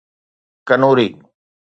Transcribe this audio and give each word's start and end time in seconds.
Kanoori 0.67 1.07